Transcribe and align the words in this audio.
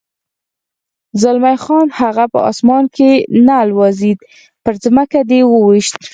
زلمی 1.21 1.57
خان: 1.63 1.87
هغه 1.99 2.23
په 2.33 2.39
اسمان 2.51 2.83
کې 2.95 3.11
نه 3.45 3.53
الوزېد، 3.63 4.19
پر 4.63 4.73
ځمکه 4.83 5.19
دې 5.29 5.39
و 5.45 5.51
وېشت. 5.67 5.97